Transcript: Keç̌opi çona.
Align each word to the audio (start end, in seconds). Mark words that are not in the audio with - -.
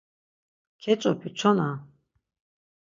Keç̌opi 0.81 1.29
çona. 1.37 1.69